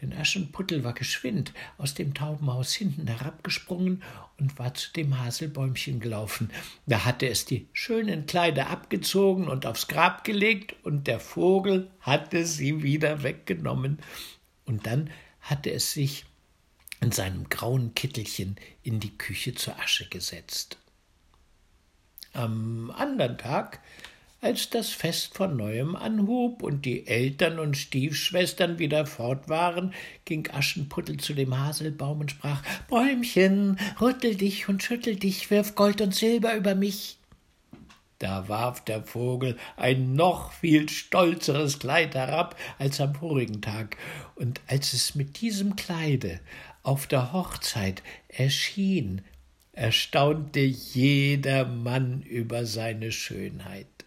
Denn 0.01 0.13
Aschenputtel 0.13 0.84
war 0.84 0.94
geschwind 0.94 1.53
aus 1.77 1.94
dem 1.94 2.13
Taubenhaus 2.13 2.74
hinten 2.74 3.08
herabgesprungen 3.08 4.01
und 4.38 4.58
war 4.58 4.74
zu 4.74 4.91
dem 4.94 5.20
Haselbäumchen 5.20 6.00
gelaufen. 6.00 6.50
Da 6.86 7.03
hatte 7.06 7.27
es 7.27 7.46
die 7.46 7.68
schönen 7.74 8.25
Kleider 8.25 8.70
abgezogen 8.70 9.48
und 9.48 9.65
aufs 9.65 9.88
Grab 9.88 10.24
gelegt, 10.24 10.75
und 10.84 11.08
der 11.08 11.20
Vogel 11.20 11.89
hatte 12.00 12.46
sie 12.46 12.82
wieder 12.84 13.24
weggenommen. 13.24 14.00
Und 14.65 14.86
dann 14.88 15.10
hatte 15.41 15.72
es 15.72 15.94
sich 15.94 16.25
in 17.01 17.12
seinem 17.12 17.50
grauen 17.50 17.94
Kittelchen 17.96 18.56
in 18.84 19.00
die 19.00 19.18
Küche 19.18 19.56
zur 19.56 19.79
Asche 19.79 20.08
gesetzt. 20.08 20.77
Am 22.34 22.91
andern 22.91 23.38
Tag, 23.38 23.82
als 24.41 24.69
das 24.69 24.89
Fest 24.89 25.36
von 25.36 25.58
neuem 25.58 25.96
anhub 25.96 26.63
und 26.63 26.86
die 26.86 27.08
Eltern 27.08 27.60
und 27.60 27.75
Stiefschwestern 27.75 28.79
wieder 28.79 29.05
fort 29.05 29.50
waren, 29.50 29.93
ging 30.25 30.50
Aschenputtel 30.51 31.17
zu 31.17 31.34
dem 31.34 31.58
Haselbaum 31.58 32.22
und 32.22 32.31
sprach 32.31 32.63
Bäumchen, 32.88 33.77
rüttel 34.00 34.36
dich 34.36 34.69
und 34.69 34.81
schüttel 34.81 35.15
dich, 35.15 35.51
wirf 35.51 35.75
Gold 35.75 36.01
und 36.01 36.15
Silber 36.15 36.55
über 36.55 36.75
mich. 36.75 37.17
Da 38.19 38.50
warf 38.50 38.84
der 38.84 39.03
Vogel 39.03 39.58
ein 39.77 40.13
noch 40.13 40.51
viel 40.51 40.89
stolzeres 40.89 41.79
Kleid 41.79 42.15
herab 42.15 42.58
als 42.77 43.00
am 43.00 43.15
vorigen 43.15 43.62
Tag, 43.62 43.98
und 44.36 44.60
als 44.67 44.93
es 44.93 45.15
mit 45.15 45.39
diesem 45.39 45.77
Kleide 45.77 46.41
auf 46.84 47.08
der 47.08 47.31
Hochzeit 47.31 48.03
erschien, 48.27 49.22
erstaunte 49.72 50.60
jeder 50.60 51.65
Mann 51.65 52.22
über 52.24 52.65
seine 52.65 53.13
Schönheit. 53.13 53.99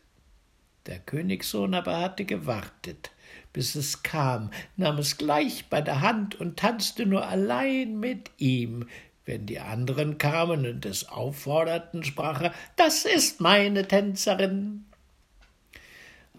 Der 0.87 0.99
Königssohn 0.99 1.75
aber 1.75 2.01
hatte 2.01 2.25
gewartet, 2.25 3.13
bis 3.53 3.77
es 3.77 4.03
kam, 4.03 4.51
nahm 4.77 4.99
es 4.99 5.17
gleich 5.17 5.67
bei 5.71 5.81
der 5.81 6.01
Hand 6.01 6.35
und 6.41 6.59
tanzte 6.59 7.07
nur 7.07 7.27
allein 7.27 8.01
mit 8.01 8.31
ihm. 8.39 8.89
Wenn 9.25 9.47
die 9.47 9.61
anderen 9.61 10.19
kamen 10.19 10.67
und 10.67 10.85
es 10.85 11.09
aufforderten, 11.09 12.03
sprach 12.03 12.41
er 12.43 12.55
Das 12.75 13.05
ist 13.05 13.41
meine 13.41 13.87
Tänzerin. 13.87 14.85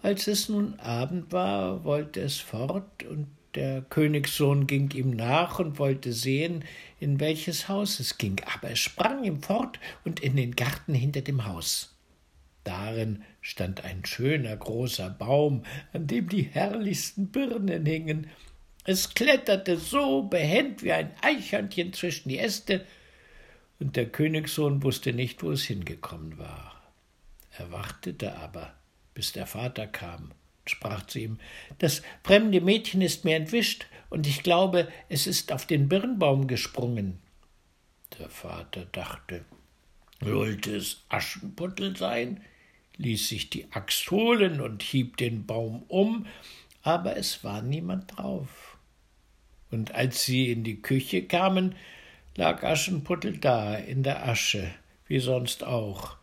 Als 0.02 0.26
es 0.26 0.50
nun 0.50 0.78
Abend 0.80 1.32
war, 1.32 1.84
wollte 1.84 2.20
es 2.20 2.38
fort, 2.38 3.04
und 3.04 3.28
der 3.54 3.80
Königssohn 3.80 4.66
ging 4.66 4.90
ihm 4.90 5.10
nach 5.10 5.58
und 5.58 5.78
wollte 5.78 6.12
sehen, 6.12 6.64
in 7.00 7.20
welches 7.20 7.68
Haus 7.68 8.00
es 8.00 8.18
ging, 8.18 8.36
aber 8.54 8.72
es 8.72 8.80
sprang 8.80 9.24
ihm 9.24 9.40
fort 9.40 9.78
und 10.04 10.20
in 10.20 10.36
den 10.36 10.54
Garten 10.56 10.92
hinter 10.92 11.22
dem 11.22 11.46
Haus. 11.46 11.93
Darin 12.64 13.22
stand 13.40 13.84
ein 13.84 14.04
schöner 14.04 14.56
großer 14.56 15.10
Baum, 15.10 15.64
an 15.92 16.06
dem 16.06 16.28
die 16.28 16.42
herrlichsten 16.42 17.28
Birnen 17.28 17.86
hingen. 17.86 18.28
Es 18.84 19.14
kletterte 19.14 19.76
so 19.76 20.22
behend 20.22 20.82
wie 20.82 20.92
ein 20.92 21.10
Eichhörnchen 21.22 21.92
zwischen 21.92 22.28
die 22.28 22.38
Äste, 22.38 22.84
und 23.80 23.96
der 23.96 24.06
Königssohn 24.06 24.82
wusste 24.82 25.12
nicht, 25.12 25.42
wo 25.42 25.50
es 25.50 25.64
hingekommen 25.64 26.38
war. 26.38 26.80
Er 27.58 27.70
wartete 27.72 28.36
aber, 28.36 28.74
bis 29.14 29.32
der 29.32 29.46
Vater 29.46 29.86
kam 29.86 30.32
sprach 30.66 31.06
zu 31.06 31.18
ihm, 31.20 31.38
das 31.78 32.02
fremde 32.22 32.60
Mädchen 32.60 33.00
ist 33.00 33.24
mir 33.24 33.36
entwischt, 33.36 33.86
und 34.10 34.26
ich 34.26 34.42
glaube, 34.42 34.88
es 35.08 35.26
ist 35.26 35.50
auf 35.52 35.66
den 35.66 35.88
Birnbaum 35.88 36.46
gesprungen. 36.46 37.18
Der 38.18 38.28
Vater 38.28 38.84
dachte, 38.92 39.44
sollte 40.20 40.76
es 40.76 41.02
Aschenputtel 41.08 41.96
sein, 41.96 42.40
ließ 42.96 43.28
sich 43.28 43.50
die 43.50 43.70
Axt 43.72 44.10
holen 44.10 44.60
und 44.60 44.82
hieb 44.82 45.16
den 45.16 45.46
Baum 45.46 45.82
um, 45.88 46.26
aber 46.82 47.16
es 47.16 47.42
war 47.44 47.62
niemand 47.62 48.16
drauf. 48.16 48.78
Und 49.70 49.94
als 49.94 50.24
sie 50.24 50.52
in 50.52 50.62
die 50.64 50.80
Küche 50.80 51.24
kamen, 51.24 51.74
lag 52.36 52.62
Aschenputtel 52.62 53.38
da 53.38 53.74
in 53.74 54.02
der 54.02 54.28
Asche, 54.28 54.70
wie 55.06 55.18
sonst 55.18 55.64
auch, 55.64 56.16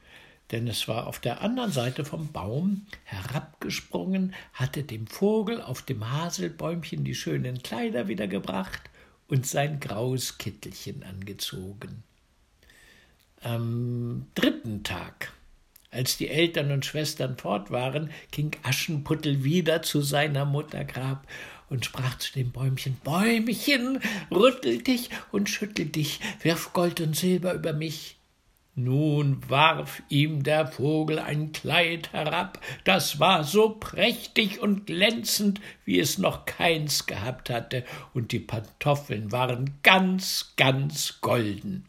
denn 0.51 0.67
es 0.67 0.87
war 0.87 1.07
auf 1.07 1.19
der 1.19 1.41
anderen 1.41 1.71
Seite 1.71 2.03
vom 2.03 2.31
Baum 2.31 2.85
herabgesprungen, 3.05 4.33
hatte 4.53 4.83
dem 4.83 5.07
Vogel 5.07 5.61
auf 5.61 5.81
dem 5.81 6.11
Haselbäumchen 6.11 7.03
die 7.03 7.15
schönen 7.15 7.63
Kleider 7.63 8.07
wiedergebracht 8.07 8.89
und 9.27 9.47
sein 9.47 9.79
graues 9.79 10.37
Kittelchen 10.37 11.03
angezogen. 11.03 12.03
Am 13.41 14.27
dritten 14.35 14.83
Tag, 14.83 15.31
als 15.91 16.17
die 16.17 16.29
Eltern 16.29 16.71
und 16.71 16.85
Schwestern 16.85 17.37
fort 17.37 17.69
waren, 17.69 18.09
ging 18.31 18.51
Aschenputtel 18.63 19.43
wieder 19.43 19.81
zu 19.83 20.01
seiner 20.01 20.45
Mutter 20.45 20.85
Grab 20.85 21.27
und 21.69 21.85
sprach 21.85 22.17
zu 22.17 22.33
dem 22.33 22.51
Bäumchen 22.51 22.97
Bäumchen, 23.03 23.99
rüttel 24.31 24.81
dich 24.81 25.09
und 25.31 25.49
schüttel 25.49 25.85
dich, 25.85 26.19
wirf 26.41 26.71
Gold 26.73 27.01
und 27.01 27.15
Silber 27.15 27.53
über 27.53 27.73
mich. 27.73 28.17
Nun 28.73 29.49
warf 29.49 30.01
ihm 30.07 30.43
der 30.43 30.65
Vogel 30.65 31.19
ein 31.19 31.51
Kleid 31.51 32.13
herab, 32.13 32.61
das 32.85 33.19
war 33.19 33.43
so 33.43 33.71
prächtig 33.71 34.61
und 34.61 34.87
glänzend, 34.87 35.59
wie 35.83 35.99
es 35.99 36.17
noch 36.17 36.45
keins 36.45 37.05
gehabt 37.05 37.49
hatte, 37.49 37.83
und 38.13 38.31
die 38.31 38.39
Pantoffeln 38.39 39.33
waren 39.33 39.71
ganz, 39.83 40.53
ganz 40.55 41.19
golden. 41.19 41.85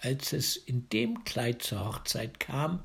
Als 0.00 0.32
es 0.32 0.56
in 0.56 0.88
dem 0.90 1.24
Kleid 1.24 1.62
zur 1.62 1.84
Hochzeit 1.84 2.38
kam, 2.38 2.80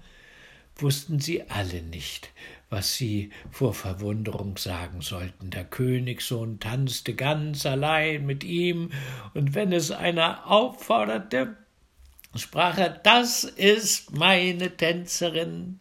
wussten 0.75 1.20
sie 1.20 1.50
alle 1.50 1.84
nicht, 1.84 2.32
was 2.70 2.96
sie 2.96 3.32
vor 3.51 3.74
Verwunderung 3.74 4.58
sagen 4.58 5.01
sollten. 5.01 5.51
Der 5.51 5.65
Königssohn 5.65 6.60
tanzte 6.60 7.13
ganz 7.13 7.65
allein 7.65 8.25
mit 8.25 8.43
ihm, 8.43 8.91
und 9.34 9.53
wenn 9.53 9.72
es 9.72 9.91
einer 9.91 10.50
aufforderte, 10.50 11.55
sprach 12.36 12.77
er, 12.77 12.89
das 12.89 13.43
ist 13.43 14.15
meine 14.15 14.75
Tänzerin. 14.75 15.79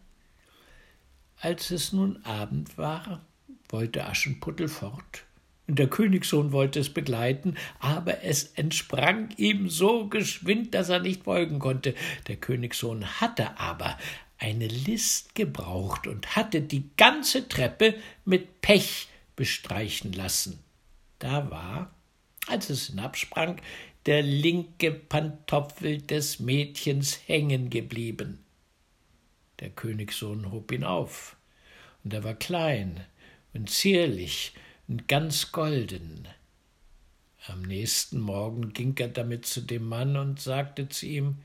Als 1.40 1.70
es 1.70 1.92
nun 1.92 2.22
Abend 2.24 2.76
war, 2.76 3.24
wollte 3.70 4.06
Aschenputtel 4.06 4.68
fort, 4.68 5.24
der 5.68 5.88
Königssohn 5.88 6.52
wollte 6.52 6.80
es 6.80 6.92
begleiten, 6.92 7.56
aber 7.78 8.24
es 8.24 8.44
entsprang 8.54 9.30
ihm 9.36 9.68
so 9.68 10.08
geschwind, 10.08 10.74
dass 10.74 10.88
er 10.88 11.00
nicht 11.00 11.24
folgen 11.24 11.58
konnte. 11.60 11.94
Der 12.26 12.36
Königssohn 12.36 13.20
hatte 13.20 13.58
aber 13.58 13.96
eine 14.38 14.66
List 14.66 15.34
gebraucht 15.34 16.06
und 16.08 16.34
hatte 16.34 16.62
die 16.62 16.90
ganze 16.96 17.48
Treppe 17.48 17.94
mit 18.24 18.60
Pech 18.60 19.08
bestreichen 19.36 20.12
lassen. 20.12 20.58
Da 21.20 21.50
war, 21.50 21.94
als 22.48 22.68
es 22.68 22.88
hinabsprang, 22.88 23.60
der 24.06 24.22
linke 24.22 24.90
Pantoffel 24.90 26.02
des 26.02 26.40
Mädchens 26.40 27.20
hängen 27.26 27.70
geblieben. 27.70 28.40
Der 29.60 29.70
Königssohn 29.70 30.50
hob 30.50 30.72
ihn 30.72 30.82
auf, 30.82 31.36
und 32.02 32.12
er 32.12 32.24
war 32.24 32.34
klein 32.34 33.00
und 33.54 33.70
zierlich 33.70 34.54
und 34.92 35.08
ganz 35.08 35.52
golden. 35.52 36.28
Am 37.46 37.62
nächsten 37.62 38.20
Morgen 38.20 38.74
ging 38.74 38.94
er 38.98 39.08
damit 39.08 39.46
zu 39.46 39.62
dem 39.62 39.88
Mann 39.88 40.18
und 40.18 40.38
sagte 40.38 40.90
zu 40.90 41.06
ihm 41.06 41.36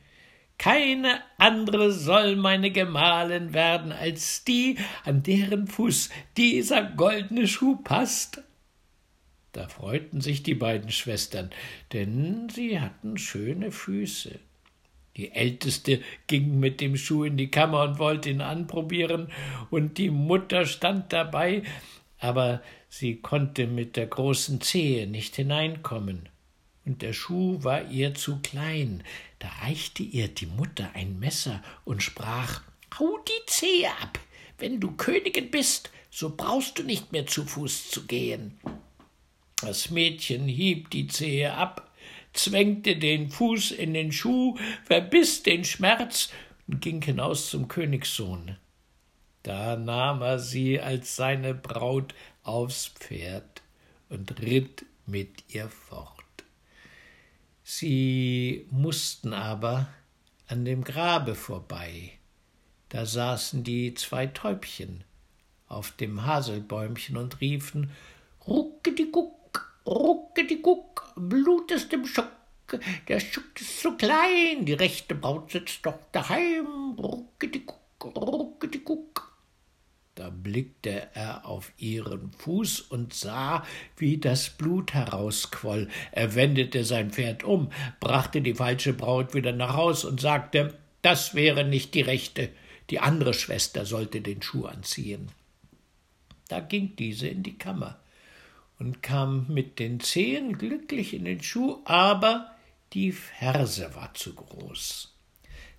Keine 0.58 1.22
andere 1.38 1.94
soll 1.94 2.36
meine 2.36 2.72
Gemahlin 2.72 3.54
werden 3.54 3.94
als 3.94 4.44
die, 4.44 4.77
an 5.06 5.24
deren 5.24 5.68
Fuß 5.68 6.10
dieser 6.36 6.84
goldene 6.84 7.48
Schuh 7.48 7.77
passt. 7.77 8.44
Da 9.54 9.70
freuten 9.70 10.20
sich 10.20 10.44
die 10.44 10.56
beiden 10.56 10.92
Schwestern, 10.92 11.50
denn 11.94 12.50
sie 12.50 12.82
hatten 12.82 13.18
schöne 13.18 13.72
Füße. 13.72 14.39
Die 15.16 15.32
Älteste 15.32 16.01
ging 16.27 16.60
mit 16.60 16.82
dem 16.82 16.98
Schuh 16.98 17.24
in 17.24 17.38
die 17.38 17.50
Kammer 17.50 17.84
und 17.84 17.98
wollte 17.98 18.30
ihn 18.30 18.42
anprobieren, 18.42 19.30
und 19.70 19.98
die 19.98 20.10
Mutter 20.10 20.66
stand 20.66 21.13
dabei 21.13 21.63
aber 22.19 22.62
sie 22.89 23.17
konnte 23.17 23.67
mit 23.67 23.95
der 23.95 24.07
großen 24.07 24.62
Zehe 24.62 25.07
nicht 25.07 25.36
hineinkommen, 25.36 26.29
und 26.86 27.01
der 27.01 27.12
Schuh 27.12 27.63
war 27.63 27.89
ihr 27.89 28.15
zu 28.15 28.38
klein. 28.38 29.03
Da 29.39 29.50
reichte 29.62 30.03
ihr 30.03 30.29
die 30.29 30.45
Mutter 30.45 30.89
ein 30.93 31.19
Messer 31.19 31.62
und 31.83 32.01
sprach 32.01 32.62
Hau 32.97 33.19
die 33.27 33.45
Zehe 33.45 33.91
ab. 34.01 34.19
Wenn 34.57 34.79
du 34.79 34.91
Königin 34.91 35.51
bist, 35.51 35.91
so 36.09 36.33
brauchst 36.36 36.79
du 36.79 36.83
nicht 36.83 37.12
mehr 37.12 37.27
zu 37.27 37.45
Fuß 37.45 37.91
zu 37.91 38.07
gehen. 38.07 38.57
Das 39.62 39.91
Mädchen 39.91 40.47
hieb 40.47 40.89
die 40.91 41.07
Zehe 41.07 41.53
ab, 41.53 41.91
zwängte 42.33 42.95
den 42.95 43.29
Fuß 43.29 43.71
in 43.71 43.93
den 43.93 44.12
Schuh, 44.12 44.57
verbiß 44.86 45.43
den 45.43 45.65
Schmerz 45.65 46.29
und 46.67 46.81
ging 46.81 47.01
hinaus 47.01 47.50
zum 47.50 47.67
Königssohn. 47.67 48.57
Da 49.48 49.77
nahm 49.77 50.22
er 50.24 50.39
sie 50.39 50.82
als 50.82 51.16
seine 51.16 51.54
Braut 51.54 52.13
aufs 52.44 52.88
Pferd 52.88 53.62
und 54.10 54.42
ritt 54.42 54.86
mit 55.06 55.46
ihr 55.48 55.70
fort. 55.70 56.12
Sie 57.63 58.68
mussten 58.72 59.32
aber 59.32 59.88
an 60.50 60.66
dem 60.66 60.84
Grabe 60.84 61.34
vorbei. 61.34 62.12
Da 62.89 63.06
saßen 63.06 63.63
die 63.63 63.94
zwei 63.94 64.27
Täubchen 64.27 65.06
auf 65.70 65.92
dem 65.92 66.25
Haselbäumchen 66.25 67.16
und 67.16 67.39
riefen 67.39 67.92
Ruckediguck, 68.46 69.80
Ruckediguck, 69.86 71.13
Blut 71.16 71.72
ist 71.72 71.94
im 71.94 72.06
Schuck, 72.06 72.32
der 73.08 73.22
Schuck 73.22 73.62
ist 73.62 73.80
zu 73.80 73.96
klein, 73.96 74.66
die 74.66 74.74
rechte 74.74 75.16
Braut 75.16 75.51
sitzt 75.51 75.86
doch 75.86 76.00
daheim, 76.12 76.98
Ruckediguck, 76.98 78.13
Ruckediguck. 78.13 79.37
Da 80.17 80.31
blickte 80.31 81.09
er 81.13 81.45
auf 81.45 81.71
ihren 81.77 82.31
Fuß 82.31 82.81
und 82.81 83.13
sah, 83.13 83.63
wie 83.97 84.17
das 84.17 84.50
Blut 84.50 84.95
herausquoll. 84.95 85.89
Er 86.12 86.33
wendete 86.33 86.83
sein 86.86 87.12
Pferd 87.12 87.43
um, 87.43 87.69
brachte 88.00 88.41
die 88.41 88.55
falsche 88.55 88.93
Braut 88.93 89.36
wieder 89.36 89.51
nach 89.51 89.75
Haus 89.75 90.03
und 90.05 90.19
sagte, 90.19 90.74
das 91.03 91.36
wäre 91.36 91.63
nicht 91.63 91.93
die 91.93 92.01
rechte, 92.01 92.50
die 92.89 93.00
andere 93.00 93.36
Schwester 93.36 93.86
sollte 93.86 94.21
den 94.21 94.41
Schuh 94.41 94.65
anziehen. 94.65 95.27
Da 96.47 96.62
ging 96.62 96.95
diese 96.95 97.27
in 97.27 97.43
die 97.43 97.59
Kammer 97.59 98.00
und 98.79 99.03
kam 99.03 99.45
mit 99.50 99.77
den 99.77 100.00
Zehen 100.00 100.57
glücklich 100.57 101.13
in 101.13 101.25
den 101.25 101.43
Schuh, 101.43 101.77
aber 101.86 102.55
die 102.93 103.12
Ferse 103.12 103.93
war 103.93 104.15
zu 104.15 104.33
groß. 104.33 105.13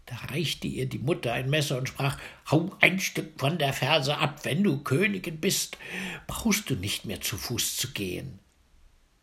Da 0.08 0.16
reichte 0.32 0.66
ihr 0.66 0.86
die 0.86 0.98
Mutter 0.98 1.34
ein 1.34 1.50
Messer 1.50 1.76
und 1.76 1.88
sprach 1.88 2.16
Hau 2.50 2.74
ein 2.80 2.98
Stück 2.98 3.38
von 3.38 3.58
der 3.58 3.74
Ferse 3.74 4.16
ab, 4.16 4.40
wenn 4.44 4.64
du 4.64 4.78
Königin 4.78 5.38
bist, 5.38 5.76
brauchst 6.26 6.70
du 6.70 6.76
nicht 6.76 7.04
mehr 7.04 7.20
zu 7.20 7.36
Fuß 7.36 7.76
zu 7.76 7.92
gehen. 7.92 8.38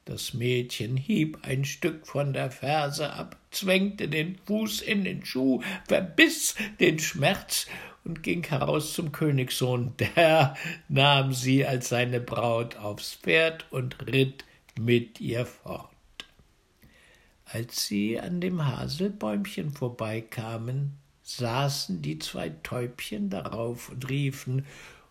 Das 0.06 0.36
Mädchen 0.36 0.96
hieb 0.96 1.40
ein 1.42 1.66
Stück 1.66 2.06
von 2.06 2.34
der 2.34 2.52
Ferse 2.52 3.12
ab, 3.12 3.36
zwängte 3.50 4.08
den 4.08 4.38
Fuß 4.46 4.82
in 4.82 5.04
den 5.04 5.26
Schuh, 5.26 5.64
verbiß 5.88 6.54
den 6.80 7.00
Schmerz 7.00 7.66
und 8.04 8.22
ging 8.22 8.44
heraus 8.44 8.94
zum 8.94 9.12
Königssohn. 9.12 9.96
Der 9.98 10.56
nahm 10.88 11.34
sie 11.34 11.66
als 11.66 11.90
seine 11.90 12.20
Braut 12.20 12.76
aufs 12.76 13.16
Pferd 13.16 13.66
und 13.72 14.06
ritt 14.06 14.46
mit 14.80 15.20
ihr 15.20 15.48
fort. 15.48 15.95
Als 17.56 17.88
sie 17.88 18.20
an 18.20 18.42
dem 18.42 18.66
Haselbäumchen 18.66 19.72
vorbeikamen, 19.72 20.98
saßen 21.24 22.02
die 22.02 22.20
zwei 22.20 22.50
Täubchen 22.50 23.30
darauf 23.30 23.88
und 23.88 24.10
riefen 24.10 24.66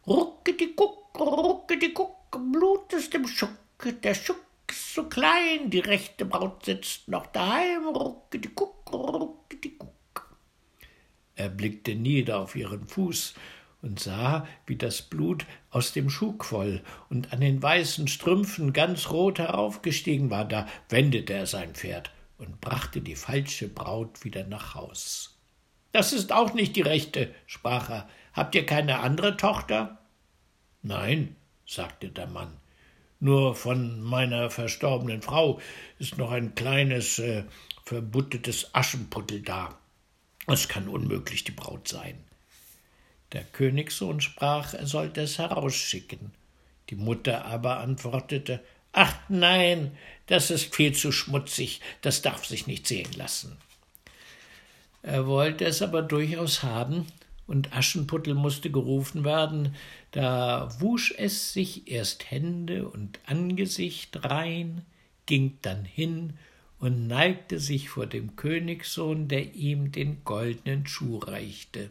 Ruckediguck, 0.07 1.19
Ruckediguck, 1.19 2.37
Blut 2.53 2.93
ist 2.93 3.15
im 3.15 3.27
Schuck, 3.27 3.49
der 4.03 4.15
Schuck 4.15 4.45
ist 4.69 4.93
so 4.93 5.05
klein, 5.05 5.71
die 5.71 5.79
rechte 5.79 6.27
Braut 6.27 6.67
sitzt 6.67 7.09
noch 7.09 7.25
daheim, 7.29 7.87
Ruckediguck, 7.87 8.93
Ruckediguck. 8.93 10.37
Er 11.37 11.49
blickte 11.49 11.95
nieder 11.95 12.41
auf 12.41 12.57
ihren 12.57 12.87
Fuß 12.87 13.33
und 13.81 14.01
sah, 14.01 14.47
wie 14.67 14.77
das 14.77 15.01
Blut 15.01 15.47
aus 15.71 15.95
dem 15.95 16.11
Schuh 16.11 16.35
quoll 16.35 16.83
und 17.09 17.33
an 17.33 17.41
den 17.41 17.63
weißen 17.63 18.07
Strümpfen 18.07 18.75
ganz 18.75 19.09
rot 19.09 19.39
heraufgestiegen 19.39 20.29
war. 20.29 20.45
Da 20.45 20.69
wendete 20.91 21.33
er 21.33 21.47
sein 21.47 21.75
Pferd 21.75 22.11
und 22.39 22.61
brachte 22.61 23.01
die 23.01 23.17
falsche 23.17 23.69
Braut 23.69 24.25
wieder 24.25 24.45
nach 24.45 24.75
Haus. 24.75 25.39
Das 25.93 26.13
ist 26.13 26.33
auch 26.33 26.55
nicht 26.55 26.75
die 26.77 26.83
rechte, 26.83 27.33
sprach 27.47 27.91
er. 27.91 28.09
Habt 28.33 28.55
ihr 28.55 28.67
keine 28.67 28.99
andere 28.99 29.37
Tochter? 29.37 29.99
Nein, 30.83 31.37
sagte 31.67 32.09
der 32.09 32.27
Mann. 32.27 32.57
Nur 33.21 33.55
von 33.55 34.03
meiner 34.03 34.51
verstorbenen 34.51 35.23
Frau 35.23 35.61
ist 35.99 36.19
noch 36.19 36.33
ein 36.33 36.55
kleines, 36.55 37.19
äh, 37.21 37.45
verbuttetes 37.85 38.75
Aschenputtel 38.75 39.43
da. 39.43 39.79
Es 40.47 40.69
kann 40.69 40.89
unmöglich 40.89 41.45
die 41.45 41.53
Braut 41.53 41.89
sein. 41.89 42.23
Der 43.33 43.45
Königssohn 43.45 44.21
sprach, 44.21 44.75
er 44.75 44.87
sollte 44.87 45.23
es 45.23 45.39
herausschicken. 45.39 46.33
Die 46.91 46.97
Mutter 46.97 47.45
aber 47.47 47.79
antwortete 47.79 48.63
Ach 48.97 49.13
nein, 49.29 49.91
das 50.27 50.53
ist 50.53 50.73
viel 50.73 50.93
zu 50.93 51.11
schmutzig, 51.11 51.81
das 52.01 52.23
darf 52.23 52.47
sich 52.47 52.69
nicht 52.69 52.87
sehen 52.87 53.13
lassen. 53.17 53.59
Er 55.03 55.27
wollte 55.27 55.65
es 55.65 55.83
aber 55.83 56.01
durchaus 56.01 56.63
haben, 56.63 57.07
und 57.47 57.77
Aschenputtel 57.77 58.35
musste 58.35 58.71
gerufen 58.71 59.25
werden, 59.25 59.75
da 60.13 60.71
wusch 60.79 61.13
es 61.19 61.53
sich 61.53 61.91
erst 61.91 62.31
Hände 62.31 62.89
und 62.89 63.19
Angesicht 63.27 64.25
rein, 64.25 64.83
ging 65.27 65.59
dann 65.61 65.85
hin 65.85 66.35
und 66.79 67.09
neigte 67.09 67.59
sich 67.59 67.89
vor 67.89 68.07
dem 68.07 68.37
Königssohn, 68.37 69.27
der 69.27 69.55
ihm 69.55 69.91
den 69.91 70.23
goldenen 70.25 70.87
Schuh 70.87 71.19
reichte. 71.19 71.91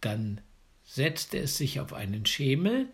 Dann 0.00 0.40
setzte 0.82 1.38
es 1.38 1.58
sich 1.58 1.78
auf 1.78 1.92
einen 1.92 2.24
Schemel, 2.24 2.88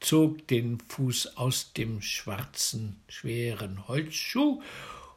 zog 0.00 0.46
den 0.48 0.78
Fuß 0.88 1.36
aus 1.36 1.72
dem 1.72 2.02
schwarzen, 2.02 3.00
schweren 3.08 3.86
Holzschuh 3.86 4.62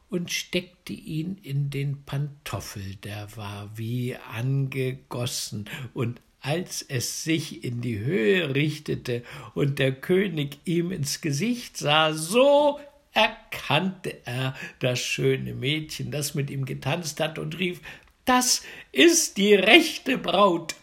und 0.09 0.31
steckte 0.31 0.93
ihn 0.93 1.39
in 1.41 1.69
den 1.69 2.03
Pantoffel, 2.03 2.95
der 2.97 3.35
war 3.35 3.71
wie 3.75 4.15
angegossen, 4.15 5.69
und 5.93 6.21
als 6.39 6.81
es 6.81 7.23
sich 7.23 7.63
in 7.63 7.81
die 7.81 7.99
Höhe 7.99 8.53
richtete 8.53 9.23
und 9.55 9.79
der 9.79 9.93
König 9.93 10.59
ihm 10.65 10.91
ins 10.91 11.21
Gesicht 11.21 11.77
sah, 11.77 12.13
so 12.13 12.79
erkannte 13.13 14.19
er 14.25 14.53
das 14.79 14.99
schöne 14.99 15.53
Mädchen, 15.53 16.11
das 16.11 16.35
mit 16.35 16.49
ihm 16.49 16.65
getanzt 16.65 17.19
hat, 17.21 17.39
und 17.39 17.57
rief 17.57 17.79
Das 18.25 18.63
ist 18.91 19.37
die 19.37 19.55
rechte 19.55 20.17
Braut. 20.17 20.75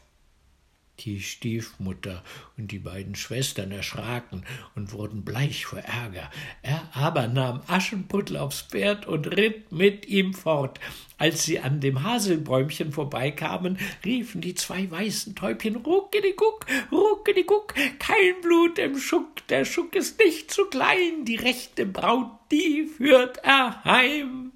Die 1.00 1.20
Stiefmutter 1.20 2.22
und 2.58 2.72
die 2.72 2.78
beiden 2.78 3.14
Schwestern 3.14 3.72
erschraken 3.72 4.44
und 4.74 4.92
wurden 4.92 5.24
bleich 5.24 5.64
vor 5.64 5.78
Ärger. 5.78 6.30
Er 6.62 6.88
aber 6.92 7.26
nahm 7.26 7.62
Aschenputtel 7.66 8.36
aufs 8.36 8.62
Pferd 8.62 9.06
und 9.06 9.26
ritt 9.26 9.72
mit 9.72 10.06
ihm 10.06 10.34
fort. 10.34 10.78
Als 11.16 11.44
sie 11.44 11.60
an 11.60 11.80
dem 11.80 12.02
Haselbäumchen 12.02 12.92
vorbeikamen, 12.92 13.78
riefen 14.04 14.40
die 14.40 14.54
zwei 14.54 14.90
weißen 14.90 15.34
Täubchen 15.34 15.76
Ruckediguck, 15.76 16.66
Ruckediguck, 16.92 17.74
kein 17.98 18.40
Blut 18.42 18.78
im 18.78 18.98
Schuck, 18.98 19.46
der 19.48 19.64
Schuck 19.64 19.94
ist 19.96 20.18
nicht 20.18 20.50
zu 20.50 20.66
klein, 20.66 21.24
die 21.24 21.36
rechte 21.36 21.86
Braut, 21.86 22.30
die 22.50 22.84
führt 22.84 23.38
er 23.38 23.82
heim. 23.84 24.52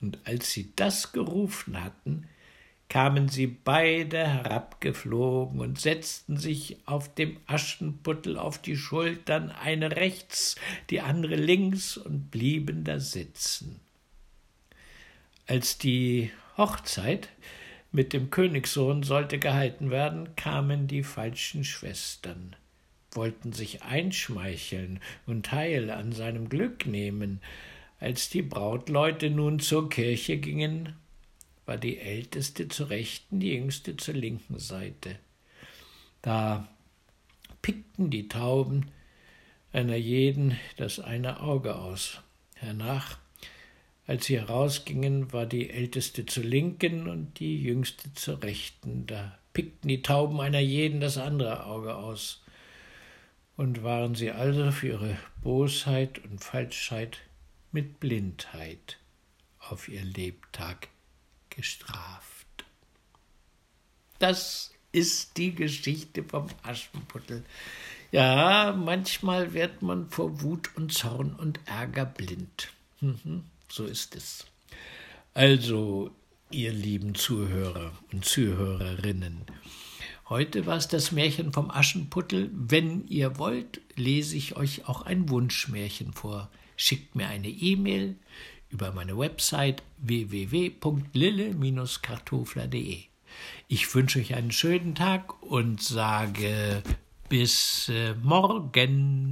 Und 0.00 0.18
als 0.24 0.50
sie 0.50 0.72
das 0.74 1.12
gerufen 1.12 1.82
hatten, 1.82 2.28
kamen 2.92 3.30
sie 3.30 3.46
beide 3.46 4.18
herabgeflogen 4.18 5.60
und 5.60 5.80
setzten 5.80 6.36
sich 6.36 6.76
auf 6.84 7.14
dem 7.14 7.38
Aschenputtel 7.46 8.36
auf 8.36 8.60
die 8.60 8.76
Schultern, 8.76 9.50
eine 9.50 9.96
rechts, 9.96 10.56
die 10.90 11.00
andere 11.00 11.36
links, 11.36 11.96
und 11.96 12.30
blieben 12.30 12.84
da 12.84 13.00
sitzen. 13.00 13.80
Als 15.46 15.78
die 15.78 16.32
Hochzeit 16.58 17.30
mit 17.92 18.12
dem 18.12 18.28
Königssohn 18.28 19.04
sollte 19.04 19.38
gehalten 19.38 19.90
werden, 19.90 20.36
kamen 20.36 20.86
die 20.86 21.02
falschen 21.02 21.64
Schwestern, 21.64 22.54
wollten 23.12 23.54
sich 23.54 23.84
einschmeicheln 23.84 25.00
und 25.24 25.46
teil 25.46 25.90
an 25.90 26.12
seinem 26.12 26.50
Glück 26.50 26.84
nehmen. 26.84 27.40
Als 28.00 28.28
die 28.28 28.42
Brautleute 28.42 29.30
nun 29.30 29.60
zur 29.60 29.88
Kirche 29.88 30.36
gingen, 30.36 30.94
war 31.72 31.78
die 31.78 32.00
älteste 32.00 32.68
zur 32.68 32.90
rechten, 32.90 33.40
die 33.40 33.54
jüngste 33.54 33.96
zur 33.96 34.12
linken 34.12 34.58
Seite. 34.58 35.18
Da 36.20 36.68
pickten 37.62 38.10
die 38.10 38.28
Tauben 38.28 38.90
einer 39.72 39.96
jeden 39.96 40.58
das 40.76 41.00
eine 41.00 41.40
Auge 41.40 41.76
aus. 41.76 42.20
Hernach, 42.56 43.16
als 44.06 44.26
sie 44.26 44.38
herausgingen, 44.38 45.32
war 45.32 45.46
die 45.46 45.70
älteste 45.70 46.26
zur 46.26 46.44
linken 46.44 47.08
und 47.08 47.38
die 47.38 47.62
jüngste 47.62 48.12
zur 48.12 48.42
rechten. 48.42 49.06
Da 49.06 49.38
pickten 49.54 49.88
die 49.88 50.02
Tauben 50.02 50.42
einer 50.42 50.60
jeden 50.60 51.00
das 51.00 51.16
andere 51.16 51.64
Auge 51.64 51.94
aus. 51.94 52.44
und 53.56 53.82
waren 53.82 54.14
sie 54.14 54.30
also 54.30 54.72
für 54.72 54.88
ihre 54.88 55.16
Bosheit 55.40 56.18
und 56.18 56.44
Falschheit 56.44 57.20
mit 57.70 57.98
Blindheit 57.98 58.98
auf 59.58 59.88
ihr 59.88 60.04
Lebtag 60.04 60.91
gestraft. 61.54 62.64
Das 64.18 64.72
ist 64.92 65.36
die 65.36 65.54
Geschichte 65.54 66.22
vom 66.22 66.46
Aschenputtel. 66.62 67.44
Ja, 68.12 68.76
manchmal 68.78 69.54
wird 69.54 69.82
man 69.82 70.08
vor 70.10 70.42
Wut 70.42 70.70
und 70.76 70.92
Zorn 70.92 71.34
und 71.34 71.60
Ärger 71.64 72.04
blind. 72.04 72.68
Mhm, 73.00 73.44
so 73.68 73.84
ist 73.84 74.14
es. 74.14 74.46
Also, 75.34 76.10
ihr 76.50 76.72
lieben 76.72 77.14
Zuhörer 77.14 77.92
und 78.12 78.24
Zuhörerinnen, 78.24 79.46
heute 80.28 80.66
war 80.66 80.76
es 80.76 80.88
das 80.88 81.10
Märchen 81.10 81.52
vom 81.52 81.70
Aschenputtel. 81.70 82.50
Wenn 82.52 83.08
ihr 83.08 83.38
wollt, 83.38 83.80
lese 83.96 84.36
ich 84.36 84.56
euch 84.56 84.86
auch 84.86 85.02
ein 85.02 85.30
Wunschmärchen 85.30 86.12
vor. 86.12 86.50
Schickt 86.76 87.14
mir 87.14 87.28
eine 87.28 87.48
E-Mail 87.48 88.16
über 88.72 88.92
meine 88.92 89.16
Website 89.16 89.82
www.lille-kartofler.de. 89.98 92.98
Ich 93.68 93.94
wünsche 93.94 94.18
euch 94.18 94.34
einen 94.34 94.50
schönen 94.50 94.94
Tag 94.94 95.42
und 95.42 95.82
sage 95.82 96.82
bis 97.28 97.88
äh, 97.88 98.14
morgen. 98.22 99.30